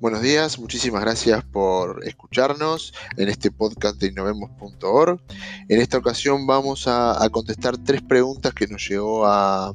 [0.00, 5.20] Buenos días, muchísimas gracias por escucharnos en este podcast de innovemos.org.
[5.68, 9.74] En esta ocasión vamos a, contestar tres preguntas que nos llegó a,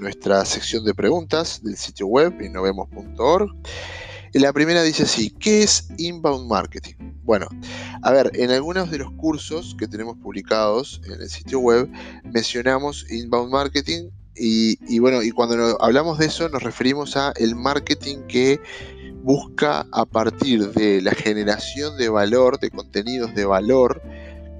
[0.00, 3.50] nuestra sección de preguntas del sitio web innovemos.org.
[4.32, 6.94] La primera dice así, ¿qué es inbound marketing?
[7.22, 7.46] Bueno,
[8.00, 11.90] a ver, en algunos de los cursos que tenemos publicados en el sitio web
[12.24, 17.54] mencionamos inbound marketing y, y, bueno, y cuando hablamos de eso nos referimos a el
[17.54, 18.58] marketing que
[19.24, 24.02] busca a partir de la generación de valor, de contenidos de valor,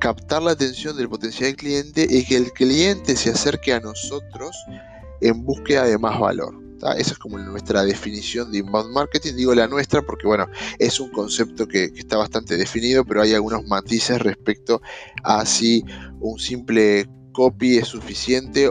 [0.01, 4.57] captar la atención del potencial cliente y que el cliente se acerque a nosotros
[5.21, 6.65] en búsqueda de más valor.
[6.97, 9.35] Esa es como nuestra definición de inbound marketing.
[9.35, 10.47] Digo la nuestra porque, bueno,
[10.79, 14.81] es un concepto que, está bastante definido, pero hay algunos matices respecto
[15.23, 15.85] a si
[16.21, 18.71] un simple copy es suficiente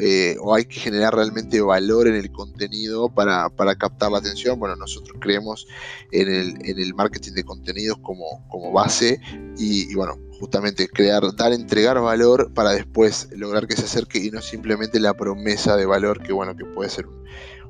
[0.00, 4.58] eh, o, hay que generar realmente valor en el contenido para, captar la atención.
[4.58, 5.66] Bueno, nosotros creemos
[6.12, 6.28] en
[6.64, 9.20] el, marketing de contenidos como, base
[9.58, 14.40] y, bueno, justamente crear, dar, entregar valor para después lograr que se acerque y no
[14.40, 17.06] simplemente la promesa de valor que bueno, que puede ser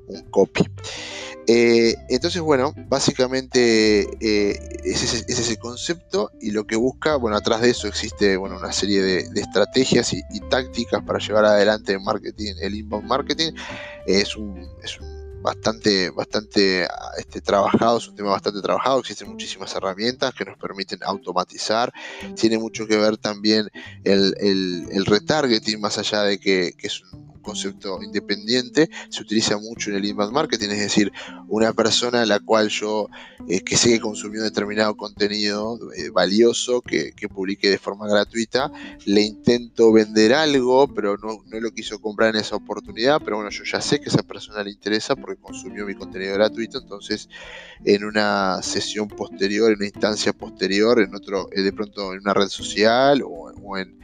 [0.06, 0.64] un copy.
[1.46, 7.70] Eh, entonces, bueno, básicamente eh, es, ese, concepto y lo que busca, bueno, atrás de
[7.70, 12.74] eso existe bueno, una serie de, estrategias y, tácticas para llevar adelante el marketing, el
[12.74, 13.52] inbound marketing.
[14.06, 14.66] es un,
[15.44, 21.00] bastante, bastante este, trabajado, es un tema bastante trabajado, existen muchísimas herramientas que nos permiten
[21.02, 21.92] automatizar,
[22.34, 23.68] tiene mucho que ver también
[24.04, 29.96] el, retargeting, más allá de que, que es un concepto independiente, se utiliza mucho en
[29.96, 31.12] el inbound marketing, es decir,
[31.48, 33.08] una persona a la cual yo,
[33.48, 38.72] eh, que sé que consumió determinado contenido eh, valioso, que, que, publique de forma gratuita,
[39.04, 43.50] le intento vender algo, pero no, no lo quiso comprar en esa oportunidad, pero bueno,
[43.50, 47.28] yo ya sé que esa persona le interesa porque consumió mi contenido gratuito, entonces
[47.84, 52.34] en una sesión posterior, en una instancia posterior, en otro, eh, de pronto en una
[52.34, 54.00] red social o, o en,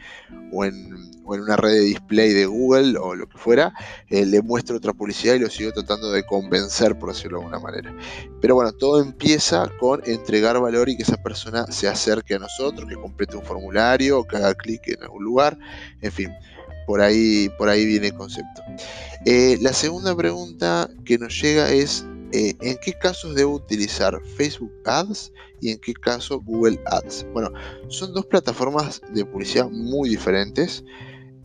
[0.53, 3.73] o en o en una red de display de Google o lo que fuera,
[4.09, 7.61] eh, le muestro otra publicidad y lo sigo tratando de convencer, por decirlo de alguna
[7.61, 7.95] manera.
[8.41, 12.89] Pero bueno, todo empieza con entregar valor y que esa persona se acerque a nosotros,
[12.89, 15.59] que complete un formulario, que haga clic en algún lugar,
[16.01, 16.31] en fin.
[16.87, 18.63] Por ahí, por ahí viene el concepto.
[19.25, 24.73] Eh, la segunda pregunta que nos llega es eh, ¿en qué casos debo utilizar Facebook
[24.85, 27.27] Ads y en qué caso Google Ads?
[27.33, 27.51] Bueno,
[27.89, 30.85] son dos plataformas de publicidad muy diferentes.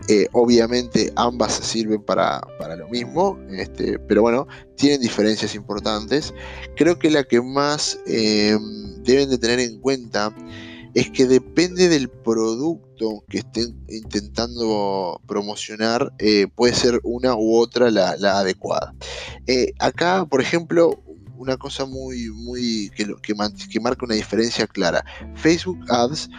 [0.07, 2.41] Eh, obviamente ambas sirven para,
[2.77, 6.33] lo mismo, este, pero bueno, tienen diferencias importantes.
[6.75, 8.55] Creo que la que más eh,
[8.99, 10.35] deben de tener en cuenta
[10.93, 17.89] es que depende del producto que estén intentando promocionar, eh, puede ser una u otra
[17.89, 18.93] la, adecuada.
[19.79, 21.01] acá, por ejemplo,
[21.35, 23.33] una cosa muy, muy que, que,
[23.69, 25.03] que, marca una diferencia clara.
[25.35, 26.29] Facebook Ads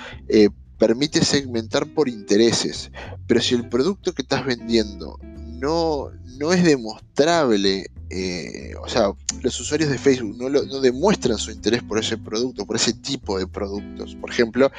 [0.79, 2.91] permite segmentar por intereses,
[3.27, 9.61] pero si el producto que estás vendiendo no, no es demostrable, eh, o sea, los
[9.61, 13.47] usuarios de Facebook no, no, demuestran su interés por ese producto, por ese tipo de
[13.47, 14.71] productos, por ejemplo,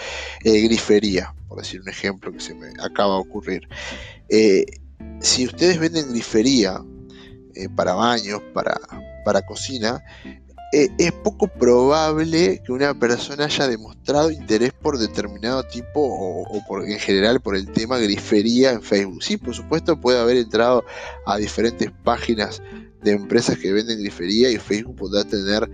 [0.43, 3.67] eh, grifería, por decir un ejemplo que se me acaba de ocurrir.
[4.29, 4.65] Eh,
[5.19, 6.81] si ustedes venden grifería
[7.75, 8.79] para baños, para,
[9.25, 10.03] para cocina,
[10.73, 16.85] eh, es poco probable que una persona haya demostrado interés por determinado tipo o, por,
[16.85, 19.23] en general por el tema grifería en Facebook.
[19.23, 20.83] Sí, por supuesto puede haber entrado
[21.25, 22.61] a diferentes páginas
[23.01, 25.69] de empresas que venden grifería y Facebook podrá tener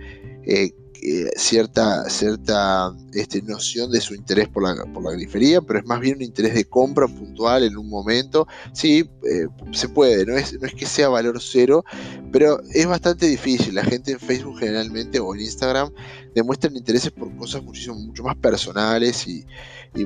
[0.46, 0.72] eh,
[1.06, 5.84] eh, cierta, cierta este, noción de su interés por la, por la grifería, pero es
[5.84, 8.48] más bien un interés de compra puntual en un momento.
[8.72, 11.84] Sí, eh, se puede, no es, no es que sea valor cero,
[12.32, 13.74] pero es bastante difícil.
[13.74, 15.90] La gente en Facebook generalmente o en Instagram
[16.34, 19.44] demuestran intereses por cosas muchísimo, mucho más personales y,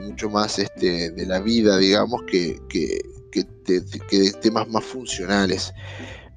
[0.02, 3.00] mucho más este, de la vida, digamos, que, que,
[3.30, 3.46] que
[4.10, 5.72] de temas más funcionales.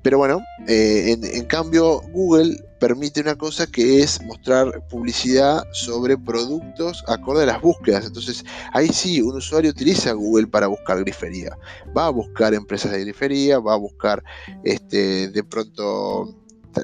[0.01, 7.03] Pero bueno, eh, en, cambio Google permite una cosa que es mostrar publicidad sobre productos
[7.07, 8.07] acorde a las búsquedas.
[8.07, 8.43] Entonces
[8.73, 11.55] ahí sí, un usuario utiliza Google para buscar grifería.
[11.95, 14.23] Va a buscar empresas de grifería, va a buscar
[14.63, 16.35] este, de pronto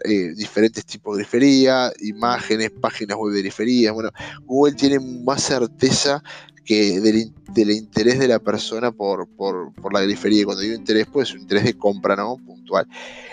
[0.06, 3.92] eh, diferentes tipos de grifería, imágenes, páginas web de grifería.
[3.92, 4.12] Bueno,
[4.46, 6.22] Google tiene más certeza
[6.64, 10.46] que del, interés de la persona por, por, la grifería.
[10.46, 12.38] Cuando digo interés, pues un interés de compra, ¿no?
[12.38, 12.88] Puntual.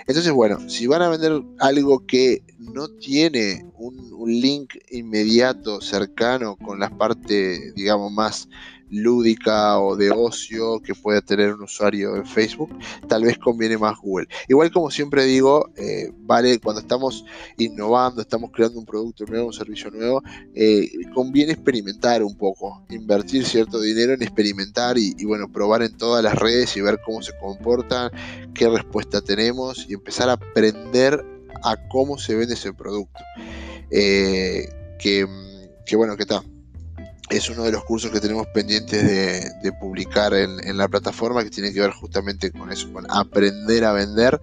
[0.07, 6.81] Entonces, bueno, si van a vender algo que no tiene un, link inmediato, cercano con
[6.81, 8.49] la parte, digamos, más
[8.95, 12.71] lúdica o de ocio que pueda tener un usuario en Facebook,
[13.09, 14.29] tal vez conviene más Google.
[14.49, 17.25] Igual como siempre digo, eh, vale, cuando estamos
[17.59, 20.23] innovando, estamos creando un producto nuevo, un servicio nuevo,
[20.55, 26.23] eh, conviene experimentar un poco, invertir cierto dinero en experimentar y, bueno, probar en todas
[26.23, 28.11] las redes y ver cómo se comportan,
[28.55, 31.25] qué respuesta tenemos y empezar a aprender
[31.63, 33.21] a cómo se vende ese producto.
[33.91, 34.69] Eh,
[34.99, 35.27] que,
[35.97, 36.54] bueno, que tal
[37.31, 39.03] es uno de los cursos que tenemos pendientes
[39.63, 43.93] de, publicar en, la plataforma que tiene que ver justamente con eso, con aprender a
[43.93, 44.41] vender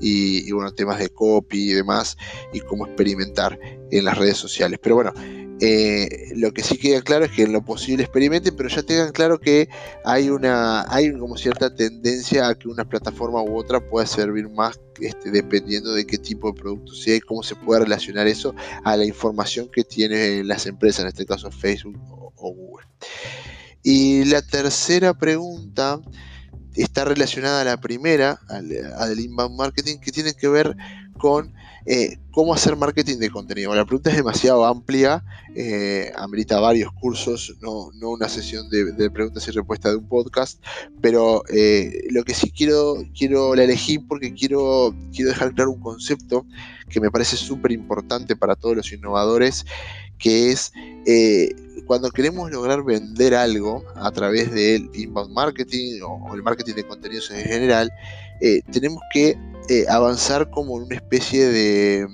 [0.00, 2.16] y, bueno, temas de copy y demás
[2.52, 3.58] y cómo experimentar
[3.90, 4.80] en las redes sociales.
[4.82, 5.12] Pero bueno,
[5.60, 9.12] eh, lo que sí queda claro es que en lo posible experimenten, pero ya tengan
[9.12, 9.68] claro que
[10.04, 14.80] hay una, hay como cierta tendencia a que una plataforma u otra pueda servir más
[15.00, 18.54] este, dependiendo de qué tipo de producto sea y cómo se pueda relacionar eso
[18.84, 21.96] a la información que tienen las empresas, en este caso Facebook
[22.50, 22.86] Google.
[23.82, 26.00] Y la tercera pregunta
[26.74, 30.76] está relacionada a la primera, al, inbound marketing, que tiene que ver
[31.18, 31.54] con
[31.86, 33.74] eh, cómo hacer marketing de contenido.
[33.74, 35.24] La pregunta es demasiado amplia,
[35.54, 40.62] eh, amerita varios cursos, no, una sesión de, preguntas y respuestas de un podcast,
[41.00, 46.46] pero eh, lo que sí quiero, quiero la elegí porque quiero, dejar claro un concepto
[46.88, 49.64] que me parece súper importante para todos los innovadores,
[50.18, 50.72] que es
[51.86, 57.30] cuando queremos lograr vender algo a través del inbound marketing o, el marketing de contenidos
[57.30, 57.90] en general,
[58.40, 59.36] eh, tenemos que
[59.68, 62.08] eh, avanzar como en una especie de,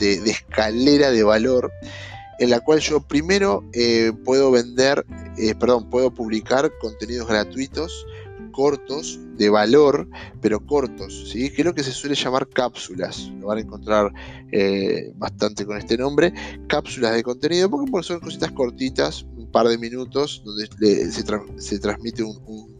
[0.00, 1.72] escalera de valor
[2.38, 5.06] en la cual yo primero eh, puedo vender,
[5.58, 8.06] perdón, puedo publicar contenidos gratuitos
[8.56, 10.08] cortos, de valor,
[10.40, 11.50] pero cortos, ¿sí?
[11.50, 13.30] que es lo que se suele llamar cápsulas.
[13.38, 14.12] Lo van a encontrar
[14.50, 16.32] eh, bastante con este nombre.
[16.66, 22.75] Cápsulas de contenido, porque son cositas cortitas, un par de minutos, donde se, transmite un,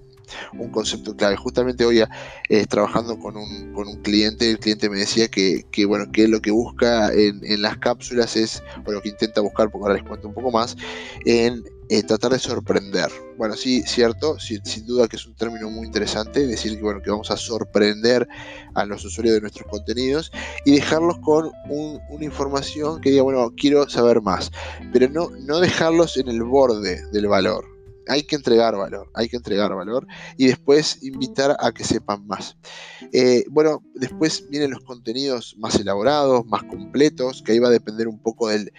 [0.73, 1.37] concepto clave.
[1.37, 2.03] Justamente hoy
[2.49, 6.41] eh, trabajando con un, con un, cliente, el cliente me decía que, bueno, que lo
[6.41, 10.09] que busca en, en, las cápsulas es, o lo que intenta buscar, porque ahora les
[10.09, 10.77] cuento un poco más,
[11.25, 13.11] en eh, tratar de sorprender.
[13.37, 17.11] Bueno, sí, cierto, sin duda que es un término muy interesante, decir que, bueno, que
[17.11, 18.27] vamos a sorprender
[18.75, 20.33] a los usuarios de nuestros contenidos
[20.65, 24.51] y dejarlos con una información que diga, bueno, quiero saber más,
[24.93, 27.76] pero no, no dejarlos en el borde del valor
[28.09, 30.07] hay que entregar valor, hay que entregar valor
[30.37, 32.57] y después invitar a que sepan más.
[33.13, 38.09] Eh, bueno, después vienen los contenidos más elaborados, más completos, que ahí va a depender
[38.09, 38.73] un poco del,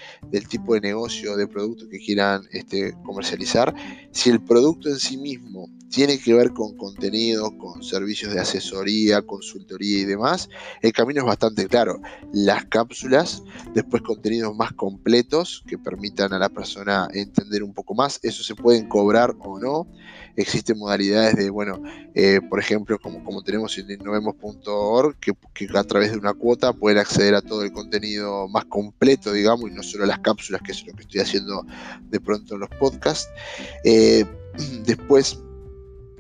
[0.50, 3.74] tipo de negocio, de producto que quieran este, comercializar.
[4.12, 9.22] Si el producto en sí mismo tiene que ver con contenido, con servicios de asesoría,
[9.22, 10.50] consultoría y demás,
[10.82, 12.02] el camino es bastante claro.
[12.34, 13.44] Las cápsulas,
[13.74, 18.56] después contenidos más completos que permitan a la persona entender un poco más, eso se
[18.56, 19.88] pueden cobrar o no.
[20.36, 21.82] Existen modalidades de, bueno,
[22.14, 26.74] eh, por ejemplo, como, como tenemos en innovemos.org, que, que a través de una cuota
[26.74, 30.74] pueden acceder a todo el contenido más completo, digamos, y no solo las cápsulas, que
[30.74, 31.66] es lo que estoy haciendo
[32.10, 33.30] de pronto en los podcasts.
[33.84, 34.26] Eh,
[34.86, 35.40] después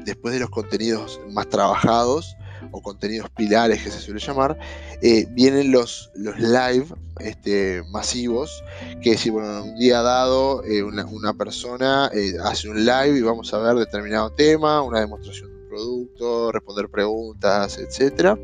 [0.07, 2.37] después de los contenidos más trabajados
[2.71, 4.57] o contenidos pilares que se suele llamar,
[5.01, 6.87] eh, vienen los, los live
[7.19, 8.63] este, masivos,
[9.01, 13.21] que es decir, bueno, un día dado eh, una, persona eh, hace un live y
[13.21, 18.37] vamos a ver determinado tema, una demostración de un producto, responder preguntas, etcétera.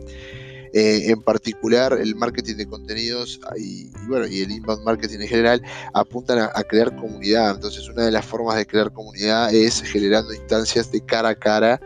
[0.76, 5.62] Eh, en particular, el marketing de contenidos y, bueno, y el inbound marketing en general
[5.94, 7.54] apuntan a, crear comunidad.
[7.54, 11.80] Entonces, una de las formas de crear comunidad es generando instancias de cara a cara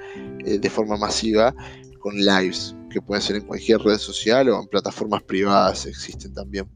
[0.45, 1.53] de forma masiva
[1.97, 6.69] con lives que pueden ser en cualquier red social o en plataformas privadas existen también.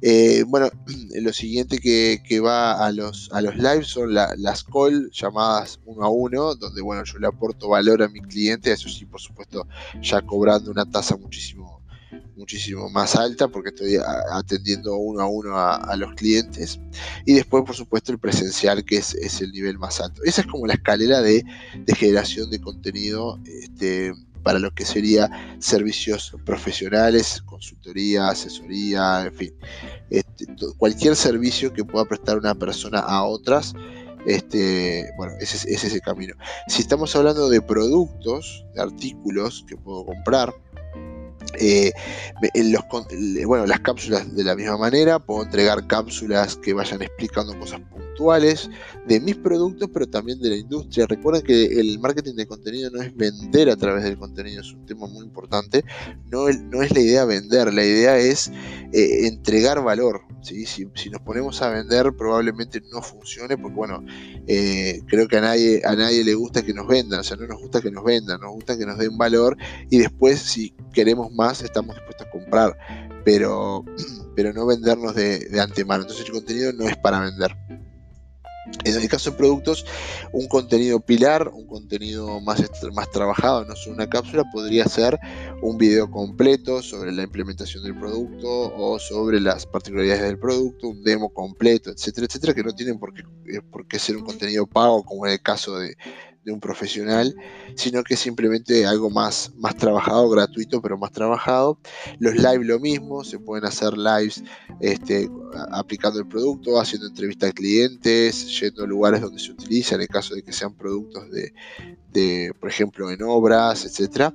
[0.00, 0.70] Eh, bueno,
[1.20, 6.10] lo siguiente que, va a los, a los lives son las call llamadas uno a
[6.10, 9.66] uno, donde bueno, yo le aporto valor a mi cliente, eso sí, por supuesto,
[10.00, 11.82] ya cobrando una tasa muchísimo
[12.36, 13.98] muchísimo más alta porque estoy
[14.32, 16.80] atendiendo uno a uno a, los clientes
[17.24, 20.66] y después por supuesto el presencial que es, el nivel más alto esa es como
[20.66, 21.44] la escalera de,
[21.76, 29.54] de generación de contenido este, para lo que sería servicios profesionales, consultoría, asesoría, en fin,
[30.10, 30.46] este,
[30.76, 33.74] cualquier servicio que pueda prestar una persona a otras.
[34.26, 36.34] Este, bueno, ese es ese camino.
[36.68, 40.54] Si estamos hablando de productos, de artículos que puedo comprar,
[41.58, 41.92] eh,
[43.46, 48.70] bueno, las cápsulas de la misma manera, puedo entregar cápsulas que vayan explicando cosas puntuales
[49.06, 51.06] de mis productos, pero también de la industria.
[51.06, 54.86] Recuerden que el marketing de contenido no es vender a través del contenido, es un
[54.86, 55.84] tema muy importante.
[56.30, 58.50] No, no es la idea vender, la idea es
[58.92, 60.22] eh, entregar valor.
[60.42, 60.66] ¿Sí?
[60.66, 64.04] Si, nos ponemos a vender probablemente no funcione porque bueno,
[64.46, 67.46] eh, creo que a nadie, a nadie le gusta que nos vendan, o sea, no
[67.46, 69.56] nos gusta que nos vendan, nos gusta que nos den valor
[69.90, 72.76] y después si queremos más estamos dispuestos a comprar,
[73.24, 73.84] pero,
[74.36, 76.02] pero no vendernos de, de antemano.
[76.02, 77.56] Entonces el contenido no es para vender.
[78.84, 79.84] En el caso de productos,
[80.32, 85.18] un contenido pilar, un contenido más, más trabajado, no solo una cápsula, podría ser
[85.62, 91.04] un video completo sobre la implementación del producto o sobre las particularidades del producto, un
[91.04, 95.24] demo completo, etcétera, etcétera, que no tienen por qué, eh, ser un contenido pago como
[95.26, 95.96] en el caso de,
[96.44, 97.34] de un profesional,
[97.76, 101.78] sino que simplemente algo más, más trabajado, gratuito, pero más trabajado.
[102.18, 104.42] Los live lo mismo, se pueden hacer lives
[104.80, 105.28] este,
[105.70, 110.08] aplicando el producto, haciendo entrevistas a clientes, yendo a lugares donde se utiliza, en el
[110.08, 111.52] caso de que sean productos de,
[112.12, 114.34] de, por ejemplo, en obras, etc.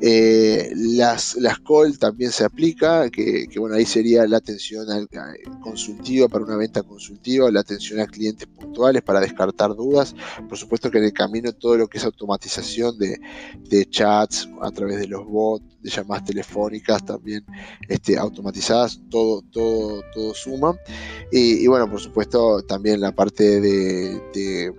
[0.00, 4.86] Eh, las, las call también se aplica, que, bueno, ahí sería la atención
[5.60, 10.14] consultiva para una venta consultiva, la atención a clientes puntuales para descartar dudas.
[10.48, 14.98] Por supuesto que en el camino todo lo que es automatización de, chats a través
[14.98, 17.44] de los bots, de llamadas telefónicas también
[17.88, 20.76] este, automatizadas, todo, todo, todo suma.
[21.32, 24.72] Y, bueno, por supuesto también la parte de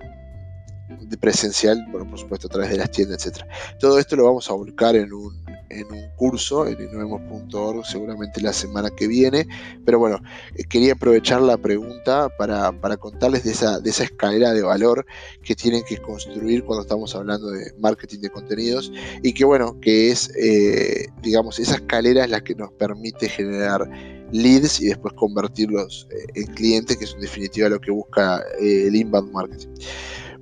[1.09, 3.47] de presencial, bueno, por supuesto a través de las tiendas, etcétera.
[3.79, 8.53] Todo esto lo vamos a volcar en un, en un curso en innovemos.org seguramente la
[8.53, 9.47] semana que viene,
[9.85, 10.19] pero bueno,
[10.55, 15.05] eh, quería aprovechar la pregunta para, contarles de esa, de esa escalera de valor
[15.43, 18.91] que tienen que construir cuando estamos hablando de marketing de contenidos
[19.23, 23.89] y que bueno, que es, eh, digamos, esa escalera es la que nos permite generar
[24.31, 28.95] leads y después convertirlos eh, en clientes, que es en definitiva lo que busca el
[28.95, 29.69] inbound marketing.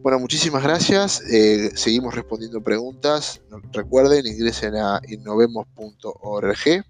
[0.05, 1.23] Bueno, muchísimas gracias.
[1.31, 3.41] Eh, seguimos respondiendo preguntas.
[3.73, 6.85] Recuerden, ingresen a innovemos.org.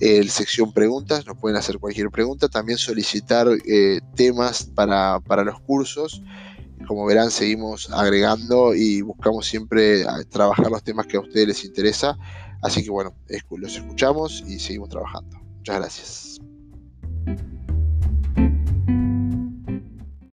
[0.00, 2.48] El sección preguntas, nos pueden hacer cualquier pregunta.
[2.48, 6.22] También solicitar eh, temas para, para los cursos.
[6.86, 12.16] Como verán, seguimos agregando y buscamos siempre trabajar los temas que a ustedes les interesa.
[12.62, 13.14] Así que bueno,
[13.58, 15.38] los escuchamos y seguimos trabajando.
[15.58, 16.38] Muchas gracias.